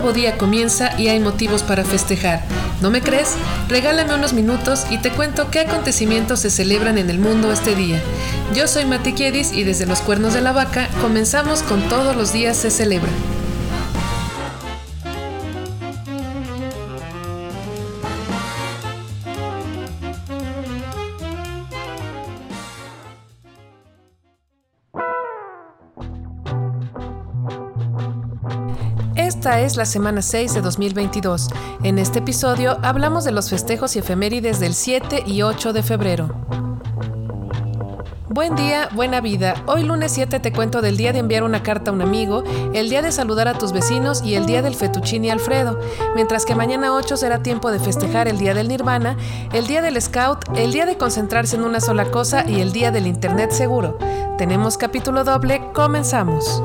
[0.00, 2.40] nuevo día comienza y hay motivos para festejar.
[2.80, 3.34] ¿No me crees?
[3.68, 8.00] Regálame unos minutos y te cuento qué acontecimientos se celebran en el mundo este día.
[8.54, 12.32] Yo soy Mati Kiedis y desde los cuernos de la vaca comenzamos con todos los
[12.32, 13.10] días se celebra.
[29.48, 31.48] Esta es la semana 6 de 2022.
[31.82, 36.28] En este episodio hablamos de los festejos y efemérides del 7 y 8 de febrero.
[38.28, 39.54] Buen día, buena vida.
[39.64, 42.44] Hoy lunes 7 te cuento del día de enviar una carta a un amigo,
[42.74, 45.80] el día de saludar a tus vecinos y el día del fettuccine Alfredo,
[46.14, 49.16] mientras que mañana 8 será tiempo de festejar el día del nirvana,
[49.54, 52.90] el día del scout, el día de concentrarse en una sola cosa y el día
[52.90, 53.96] del internet seguro.
[54.36, 56.62] Tenemos capítulo doble, comenzamos.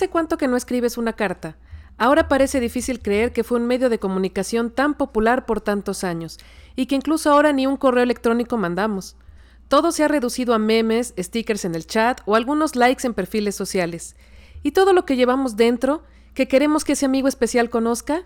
[0.00, 1.58] ¿Hace cuánto que no escribes una carta?
[1.98, 6.38] Ahora parece difícil creer que fue un medio de comunicación tan popular por tantos años,
[6.74, 9.14] y que incluso ahora ni un correo electrónico mandamos.
[9.68, 13.54] Todo se ha reducido a memes, stickers en el chat o algunos likes en perfiles
[13.54, 14.16] sociales.
[14.62, 16.02] ¿Y todo lo que llevamos dentro,
[16.32, 18.22] que queremos que ese amigo especial conozca?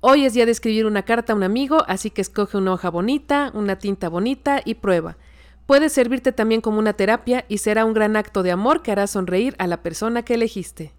[0.00, 2.90] Hoy es día de escribir una carta a un amigo, así que escoge una hoja
[2.90, 5.16] bonita, una tinta bonita y prueba.
[5.64, 9.06] Puede servirte también como una terapia y será un gran acto de amor que hará
[9.06, 10.92] sonreír a la persona que elegiste.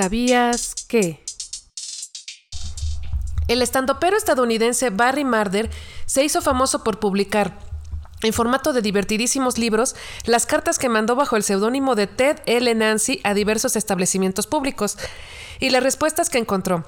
[0.00, 1.24] ¿Sabías que?
[3.48, 5.70] El estandopero estadounidense Barry Marder
[6.06, 7.58] se hizo famoso por publicar,
[8.22, 12.72] en formato de divertidísimos libros, las cartas que mandó bajo el seudónimo de Ted L.
[12.76, 14.96] Nancy a diversos establecimientos públicos
[15.58, 16.84] y las respuestas que encontró.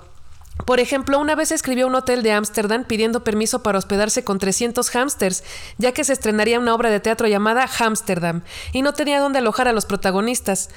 [0.64, 4.88] Por ejemplo, una vez escribió un hotel de Ámsterdam pidiendo permiso para hospedarse con 300
[4.90, 5.42] hámsters,
[5.78, 9.68] ya que se estrenaría una obra de teatro llamada Hámsterdam, y no tenía dónde alojar
[9.68, 10.70] a los protagonistas.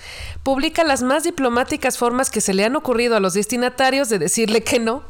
[0.44, 4.64] Publica las más diplomáticas formas que se le han ocurrido a los destinatarios de decirle
[4.64, 5.04] que no,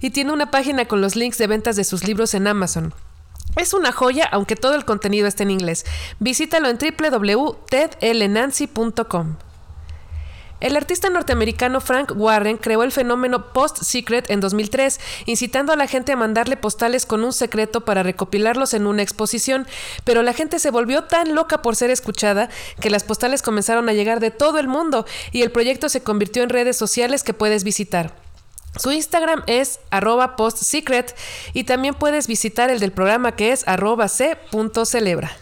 [0.00, 2.92] y tiene una página con los links de ventas de sus libros en Amazon.
[3.56, 5.84] Es una joya, aunque todo el contenido esté en inglés.
[6.18, 9.36] Visítalo en www.tedlnancy.com.
[10.60, 16.12] El artista norteamericano Frank Warren creó el fenómeno Post-Secret en 2003, incitando a la gente
[16.12, 19.66] a mandarle postales con un secreto para recopilarlos en una exposición,
[20.04, 23.94] pero la gente se volvió tan loca por ser escuchada que las postales comenzaron a
[23.94, 27.64] llegar de todo el mundo y el proyecto se convirtió en redes sociales que puedes
[27.64, 28.14] visitar.
[28.76, 31.16] Su Instagram es arroba postsecret
[31.54, 35.32] y también puedes visitar el del programa que es arroba c.celebra.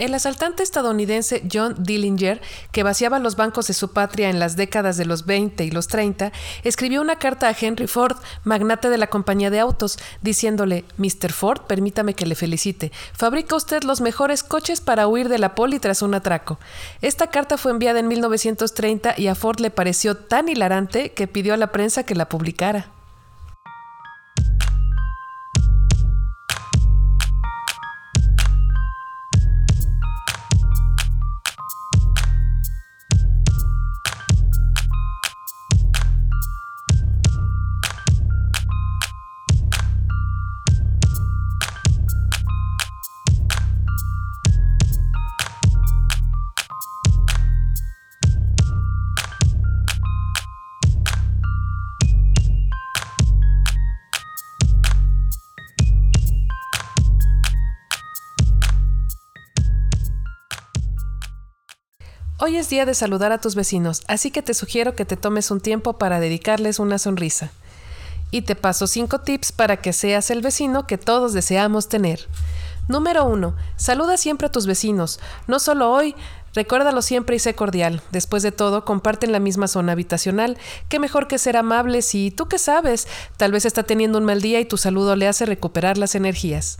[0.00, 2.40] El asaltante estadounidense John Dillinger,
[2.72, 5.88] que vaciaba los bancos de su patria en las décadas de los 20 y los
[5.88, 6.32] 30,
[6.64, 11.32] escribió una carta a Henry Ford, magnate de la compañía de autos, diciéndole, Mr.
[11.32, 15.78] Ford, permítame que le felicite, fabrica usted los mejores coches para huir de la poli
[15.78, 16.58] tras un atraco.
[17.02, 21.52] Esta carta fue enviada en 1930 y a Ford le pareció tan hilarante que pidió
[21.52, 22.90] a la prensa que la publicara.
[62.42, 65.50] Hoy es día de saludar a tus vecinos, así que te sugiero que te tomes
[65.50, 67.50] un tiempo para dedicarles una sonrisa.
[68.30, 72.28] Y te paso 5 tips para que seas el vecino que todos deseamos tener.
[72.88, 73.54] Número 1.
[73.76, 76.14] Saluda siempre a tus vecinos, no solo hoy,
[76.52, 78.02] Recuérdalo siempre y sé cordial.
[78.10, 80.58] Después de todo, comparten la misma zona habitacional.
[80.88, 83.06] Qué mejor que ser amable si tú qué sabes.
[83.36, 86.78] Tal vez está teniendo un mal día y tu saludo le hace recuperar las energías.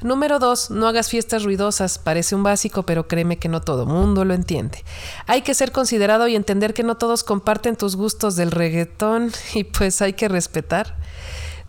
[0.00, 0.70] Número 2.
[0.70, 1.98] No hagas fiestas ruidosas.
[1.98, 4.84] Parece un básico, pero créeme que no todo mundo lo entiende.
[5.26, 9.64] Hay que ser considerado y entender que no todos comparten tus gustos del reggaetón y
[9.64, 10.94] pues hay que respetar.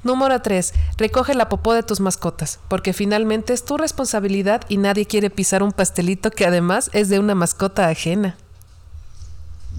[0.03, 0.73] Número 3.
[0.97, 5.61] Recoge la popó de tus mascotas, porque finalmente es tu responsabilidad y nadie quiere pisar
[5.61, 8.37] un pastelito que además es de una mascota ajena.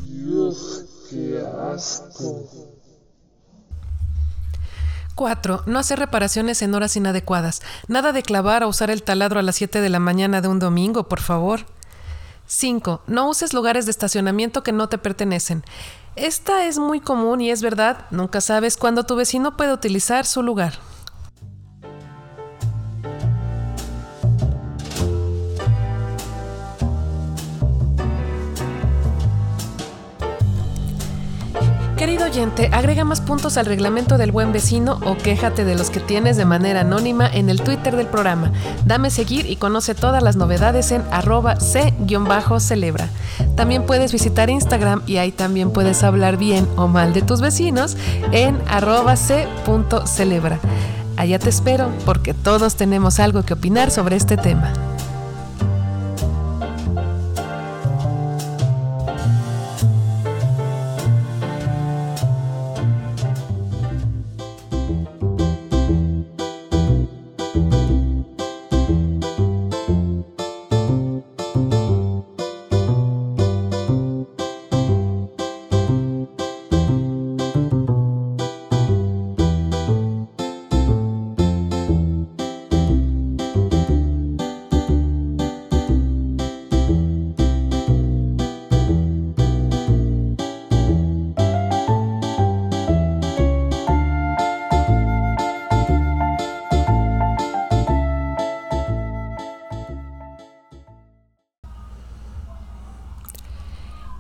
[0.05, 1.43] Dios, qué
[1.73, 2.70] asco.
[5.21, 5.65] 4.
[5.67, 7.61] No hacer reparaciones en horas inadecuadas.
[7.89, 10.59] Nada de clavar o usar el taladro a las 7 de la mañana de un
[10.59, 11.67] domingo, por favor.
[12.47, 13.03] 5.
[13.07, 15.63] No uses lugares de estacionamiento que no te pertenecen.
[16.17, 20.43] Esta es muy común y es verdad, nunca sabes cuándo tu vecino puede utilizar su
[20.43, 20.79] lugar.
[32.01, 36.01] Querido oyente, agrega más puntos al reglamento del buen vecino o quéjate de los que
[36.01, 38.53] tienes de manera anónima en el Twitter del programa.
[38.87, 43.07] Dame seguir y conoce todas las novedades en arroba c-celebra.
[43.55, 47.99] También puedes visitar Instagram y ahí también puedes hablar bien o mal de tus vecinos
[48.33, 50.59] en arroba c.celebra.
[51.19, 54.73] Allá te espero porque todos tenemos algo que opinar sobre este tema.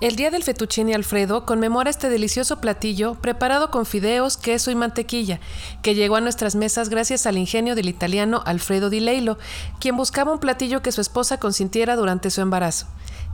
[0.00, 5.40] El Día del Fettuccine Alfredo conmemora este delicioso platillo preparado con fideos, queso y mantequilla,
[5.82, 9.36] que llegó a nuestras mesas gracias al ingenio del italiano Alfredo Di Leilo,
[9.78, 12.86] quien buscaba un platillo que su esposa consintiera durante su embarazo.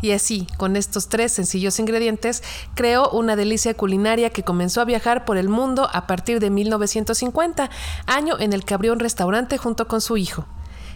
[0.02, 2.42] Y así, con estos tres sencillos ingredientes,
[2.74, 7.70] creó una delicia culinaria que comenzó a viajar por el mundo a partir de 1950,
[8.06, 10.46] año en el que abrió un restaurante junto con su hijo.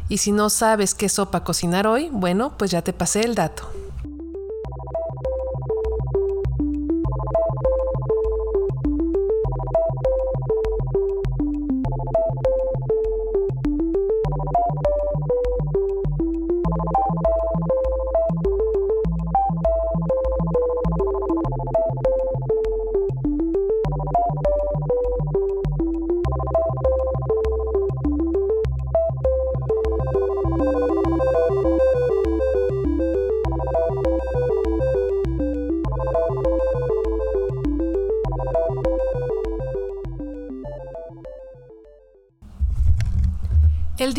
[0.09, 3.71] Y si no sabes qué sopa cocinar hoy, bueno, pues ya te pasé el dato.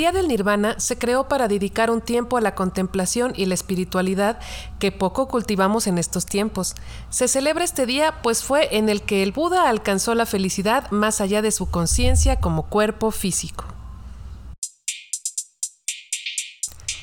[0.02, 4.40] Día del Nirvana se creó para dedicar un tiempo a la contemplación y la espiritualidad
[4.80, 6.74] que poco cultivamos en estos tiempos.
[7.12, 11.22] Se celebra este día pues fue en el que el Buda alcanzó la felicidad más
[11.22, 13.66] allá de su conciencia como cuerpo físico.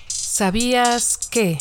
[0.09, 1.59] ¿Sabías que?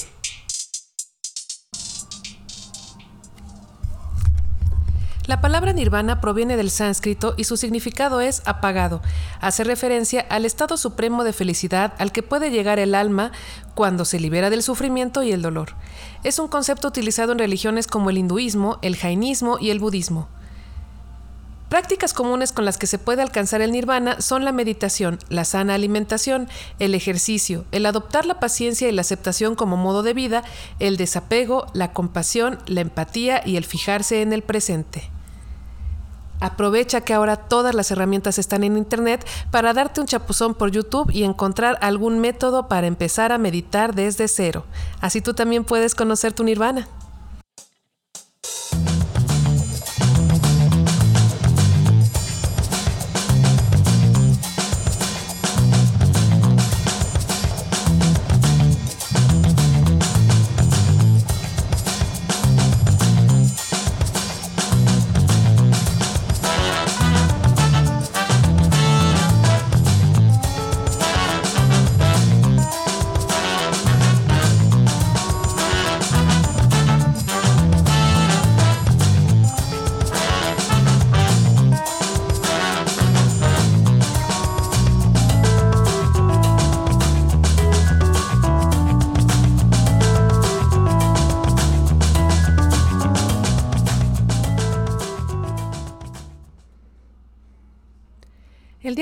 [5.27, 9.01] La palabra nirvana proviene del sánscrito y su significado es apagado.
[9.41, 13.34] Hace referencia al estado supremo de felicidad al que puede llegar el alma
[13.75, 15.75] cuando se libera del sufrimiento y el dolor.
[16.24, 20.29] Es un concepto utilizado en religiones como el hinduismo, el jainismo y el budismo.
[21.67, 25.74] Prácticas comunes con las que se puede alcanzar el nirvana son la meditación, la sana
[25.74, 26.48] alimentación,
[26.79, 30.46] el ejercicio, el adoptar la paciencia y la aceptación como modo de vida,
[30.79, 35.16] el desapego, la compasión, la empatía y el fijarse en el presente.
[36.39, 41.12] Aprovecha que ahora todas las herramientas están en Internet para darte un chapuzón por YouTube
[41.12, 44.63] y encontrar algún método para empezar a meditar desde cero.
[45.01, 46.88] Así tú también puedes conocer tu nirvana.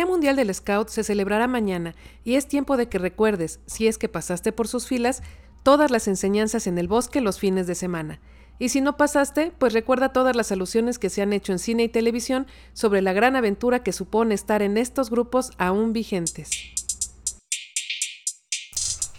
[0.06, 4.10] Mundial del Scout se celebrará mañana y es tiempo de que recuerdes, si es que
[4.10, 5.24] pasaste por sus filas,
[5.64, 8.20] todas las enseñanzas en el bosque los fines de semana.
[8.58, 11.84] Y si no pasaste, pues recuerda todas las alusiones que se han hecho en cine
[11.84, 16.52] y televisión sobre la gran aventura que supone estar en estos grupos aún vigentes.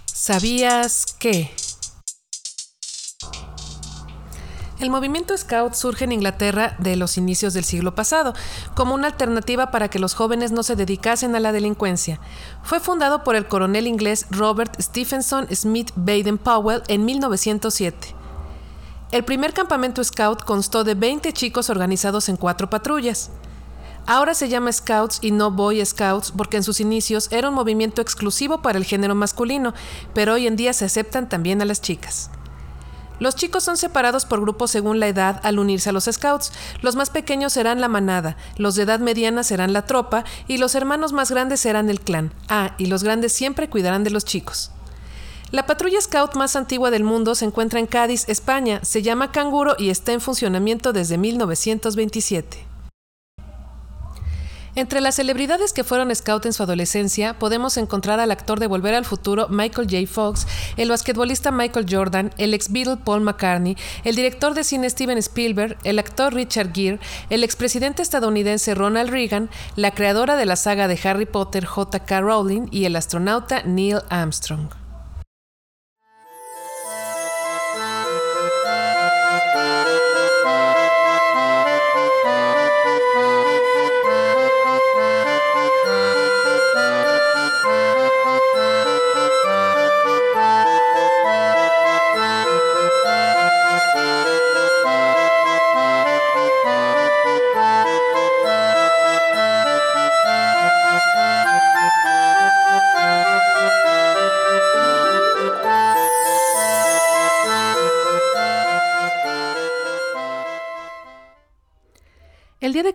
[0.06, 1.50] ¿Sabías que?
[4.78, 8.35] El movimiento Scout surge en Inglaterra de los inicios del siglo pasado,
[8.75, 12.21] como una alternativa para que los jóvenes no se dedicasen a la delincuencia.
[12.62, 18.14] Fue fundado por el coronel inglés Robert Stephenson Smith Baden Powell en 1907.
[19.12, 23.30] El primer campamento Scout constó de 20 chicos organizados en cuatro patrullas.
[24.06, 28.02] Ahora se llama Scouts y no Boy Scouts porque en sus inicios era un movimiento
[28.02, 29.73] exclusivo para el género masculino,
[30.12, 32.30] pero hoy en día se aceptan también a las chicas.
[33.18, 36.52] Los chicos son separados por grupos según la edad al unirse a los scouts.
[36.82, 40.75] Los más pequeños serán la manada, los de edad mediana serán la tropa y los
[40.75, 42.32] hermanos más grandes serán el clan.
[42.49, 44.70] Ah, y los grandes siempre cuidarán de los chicos.
[45.52, 48.80] La patrulla scout más antigua del mundo se encuentra en Cádiz, España.
[48.82, 52.75] Se llama Canguro y está en funcionamiento desde 1927.
[54.78, 58.92] Entre las celebridades que fueron scout en su adolescencia, podemos encontrar al actor de Volver
[58.92, 60.06] al Futuro Michael J.
[60.06, 65.16] Fox, el basquetbolista Michael Jordan, el ex Beatle Paul McCartney, el director de cine Steven
[65.16, 70.88] Spielberg, el actor Richard Gere, el expresidente estadounidense Ronald Reagan, la creadora de la saga
[70.88, 72.21] de Harry Potter J.K.
[72.21, 74.85] Rowling y el astronauta Neil Armstrong.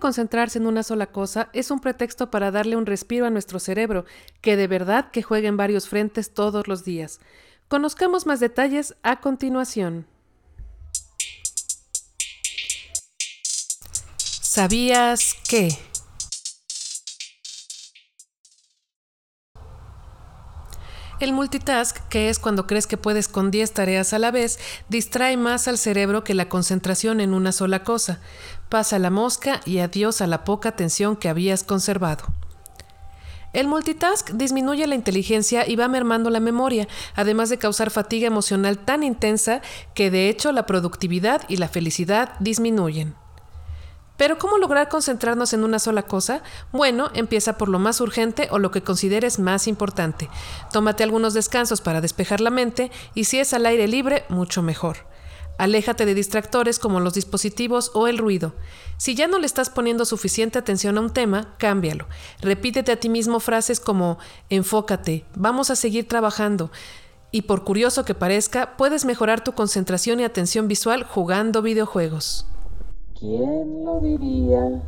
[0.02, 4.04] Concentrarse en una sola cosa es un pretexto para darle un respiro a nuestro cerebro,
[4.42, 7.22] que de verdad que juega en varios frentes todos los días.
[7.70, 10.06] Conozcamos más detalles a continuación.
[14.18, 15.70] ¿Sabías que?
[21.22, 24.58] El multitask, que es cuando crees que puedes con 10 tareas a la vez,
[24.90, 28.20] distrae más al cerebro que la concentración en una sola cosa.
[28.72, 32.24] Pasa la mosca y adiós a la poca atención que habías conservado.
[33.52, 38.78] El multitask disminuye la inteligencia y va mermando la memoria, además de causar fatiga emocional
[38.78, 39.62] tan intensa
[39.94, 43.14] que de hecho la productividad y la felicidad disminuyen.
[44.16, 46.42] Pero ¿cómo lograr concentrarnos en una sola cosa?
[46.72, 50.30] Bueno, empieza por lo más urgente o lo que consideres más importante.
[50.72, 55.12] Tómate algunos descansos para despejar la mente y si es al aire libre, mucho mejor.
[55.62, 58.56] Aléjate de distractores como los dispositivos o el ruido.
[58.98, 62.08] Si ya no le estás poniendo suficiente atención a un tema, cámbialo.
[62.42, 64.18] Repítete a ti mismo frases como
[64.50, 66.72] enfócate, vamos a seguir trabajando.
[67.30, 72.48] Y por curioso que parezca, puedes mejorar tu concentración y atención visual jugando videojuegos.
[73.20, 74.82] ¿Quién lo diría?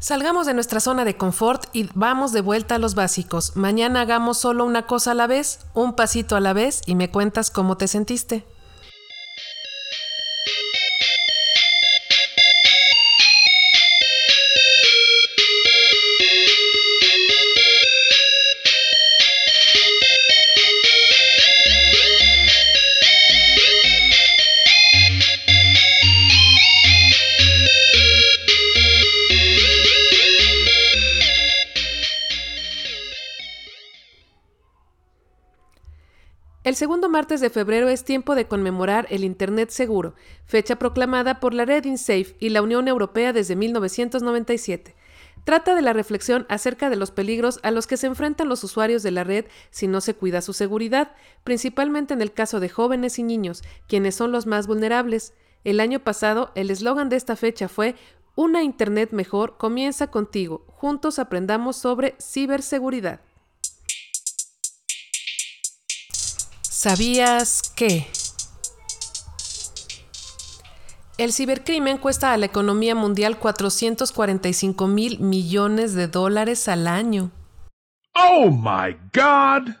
[0.00, 3.54] Salgamos de nuestra zona de confort y vamos de vuelta a los básicos.
[3.54, 7.08] Mañana hagamos solo una cosa a la vez, un pasito a la vez y me
[7.08, 8.44] cuentas cómo te sentiste.
[36.80, 40.14] Segundo martes de febrero es tiempo de conmemorar el Internet seguro,
[40.46, 44.96] fecha proclamada por la red InSafe y la Unión Europea desde 1997.
[45.44, 49.02] Trata de la reflexión acerca de los peligros a los que se enfrentan los usuarios
[49.02, 51.12] de la red si no se cuida su seguridad,
[51.44, 55.34] principalmente en el caso de jóvenes y niños, quienes son los más vulnerables.
[55.64, 57.94] El año pasado, el eslogan de esta fecha fue
[58.36, 60.64] Una Internet mejor comienza contigo.
[60.68, 63.20] Juntos aprendamos sobre ciberseguridad.
[66.82, 68.06] ¿Sabías que?
[71.18, 77.32] El cibercrimen cuesta a la economía mundial 445 mil millones de dólares al año.
[78.14, 79.74] Oh my God!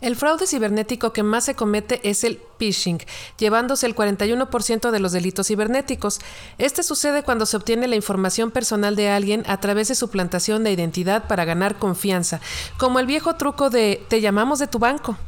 [0.00, 2.98] El fraude cibernético que más se comete es el phishing,
[3.38, 6.20] llevándose el 41% de los delitos cibernéticos.
[6.56, 10.72] Este sucede cuando se obtiene la información personal de alguien a través de suplantación de
[10.72, 12.40] identidad para ganar confianza,
[12.78, 15.18] como el viejo truco de te llamamos de tu banco.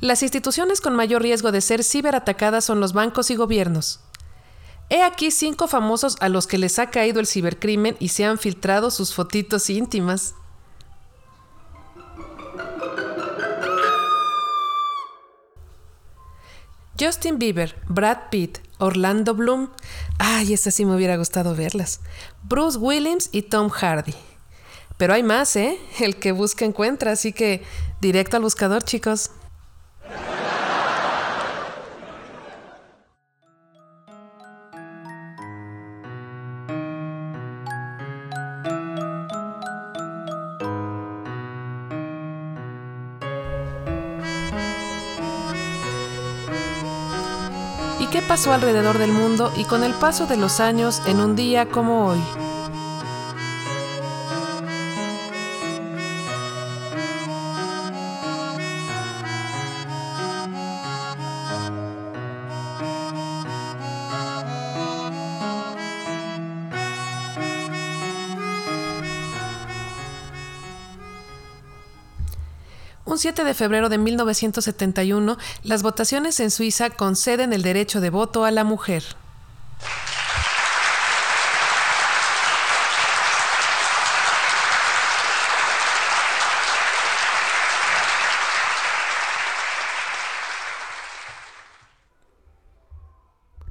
[0.00, 4.00] Las instituciones con mayor riesgo de ser ciberatacadas son los bancos y gobiernos.
[4.90, 8.38] He aquí cinco famosos a los que les ha caído el cibercrimen y se han
[8.38, 10.34] filtrado sus fotitos íntimas.
[16.98, 19.70] Justin Bieber, Brad Pitt, Orlando Bloom.
[20.18, 22.00] Ay, estas sí me hubiera gustado verlas.
[22.42, 24.14] Bruce Williams y Tom Hardy.
[24.96, 25.78] Pero hay más, ¿eh?
[26.00, 27.62] El que busca encuentra, así que
[28.00, 29.30] directo al buscador, chicos.
[48.46, 52.47] Alrededor del mundo y con el paso de los años en un día como hoy.
[73.08, 78.44] Un 7 de febrero de 1971, las votaciones en Suiza conceden el derecho de voto
[78.44, 79.02] a la mujer.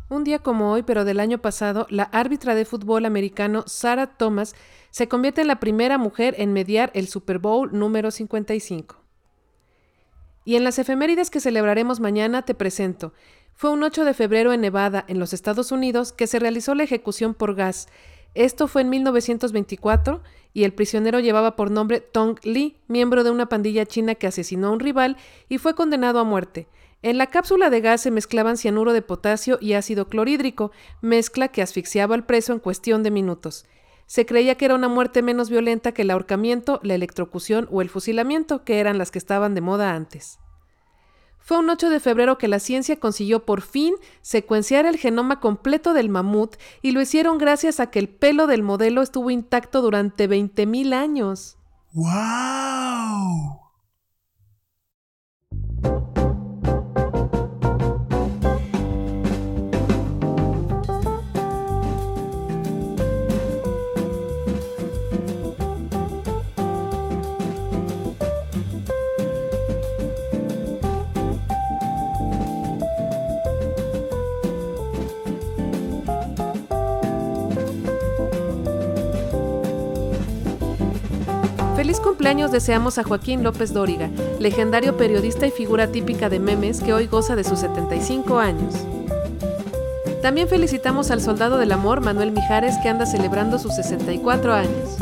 [0.09, 4.55] Un día como hoy, pero del año pasado, la árbitra de fútbol americano Sarah Thomas
[4.89, 9.06] se convierte en la primera mujer en mediar el Super Bowl número 55.
[10.47, 13.11] Y en las efemérides que celebraremos mañana te presento.
[13.53, 16.83] Fue un 8 de febrero en Nevada, en los Estados Unidos, que se realizó la
[16.83, 17.89] ejecución por gas.
[18.33, 23.49] Esto fue en 1924 y el prisionero llevaba por nombre Tong Li, miembro de una
[23.49, 25.17] pandilla china que asesinó a un rival
[25.49, 26.69] y fue condenado a muerte.
[27.01, 31.61] En la cápsula de gas se mezclaban cianuro de potasio y ácido clorhídrico, mezcla que
[31.61, 33.65] asfixiaba al preso en cuestión de minutos.
[34.07, 37.89] Se creía que era una muerte menos violenta que el ahorcamiento, la electrocución o el
[37.89, 40.39] fusilamiento, que eran las que estaban de moda antes.
[41.39, 45.93] Fue un 8 de febrero que la ciencia consiguió por fin secuenciar el genoma completo
[45.93, 50.27] del mamut y lo hicieron gracias a que el pelo del modelo estuvo intacto durante
[50.27, 51.57] 20.000 años.
[51.93, 53.66] ¡Wow!
[82.27, 87.07] Cumpleaños deseamos a Joaquín López Dóriga, legendario periodista y figura típica de memes que hoy
[87.07, 88.73] goza de sus 75 años.
[90.21, 94.97] También felicitamos al soldado del amor Manuel Mijares que anda celebrando sus 64 años.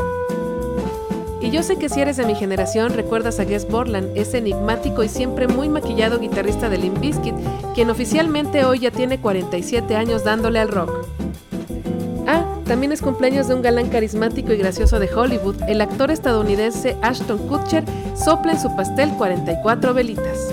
[1.40, 5.02] Y yo sé que si eres de mi generación recuerdas a Guess Borland, ese enigmático
[5.02, 7.34] y siempre muy maquillado guitarrista de Limp Bizkit,
[7.74, 11.15] quien oficialmente hoy ya tiene 47 años dándole al rock.
[12.66, 15.62] También es cumpleaños de un galán carismático y gracioso de Hollywood.
[15.68, 17.84] El actor estadounidense Ashton Kutcher
[18.16, 20.52] sopla en su pastel 44 velitas.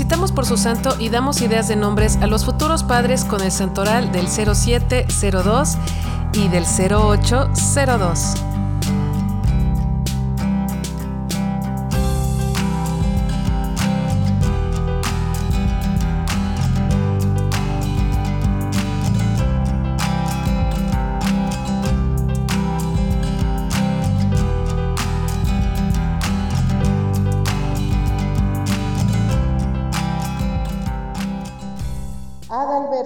[0.00, 3.52] Felicitamos por su santo y damos ideas de nombres a los futuros padres con el
[3.52, 5.76] santoral del 0702
[6.32, 8.49] y del 0802.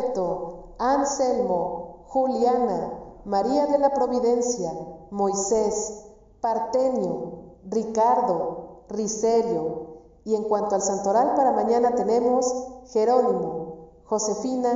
[0.05, 2.93] Adalberto, Anselmo, Juliana,
[3.25, 4.73] María de la Providencia,
[5.11, 6.07] Moisés,
[6.40, 9.83] Partenio, Ricardo, Riserio,
[10.27, 12.47] Y en cuanto al santoral para mañana tenemos
[12.87, 14.73] Jerónimo, Josefina,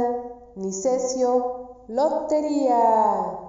[0.56, 3.47] Nicesio, Lotería.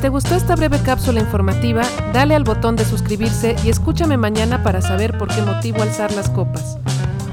[0.00, 1.82] Te gustó esta breve cápsula informativa,
[2.12, 6.30] dale al botón de suscribirse y escúchame mañana para saber por qué motivo alzar las
[6.30, 6.78] copas.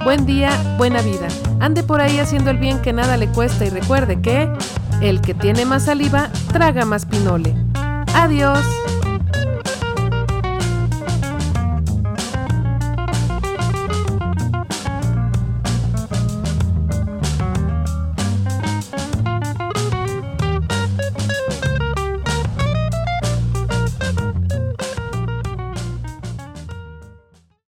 [0.03, 1.27] Buen día, buena vida.
[1.59, 4.49] Ande por ahí haciendo el bien que nada le cuesta y recuerde que
[5.01, 7.53] el que tiene más saliva traga más pinole.
[8.13, 8.84] Adiós.